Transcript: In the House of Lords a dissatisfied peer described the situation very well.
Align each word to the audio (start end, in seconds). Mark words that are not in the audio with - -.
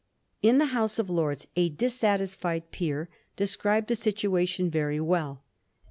In 0.41 0.57
the 0.57 0.65
House 0.73 0.97
of 0.97 1.11
Lords 1.11 1.45
a 1.55 1.69
dissatisfied 1.69 2.71
peer 2.71 3.07
described 3.35 3.87
the 3.87 3.95
situation 3.95 4.71
very 4.71 4.99
well. 4.99 5.43